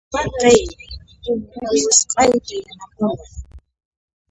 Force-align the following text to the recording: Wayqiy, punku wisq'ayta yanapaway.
Wayqiy, 0.13 0.59
punku 1.23 1.59
wisq'ayta 1.71 2.55
yanapaway. 2.65 3.29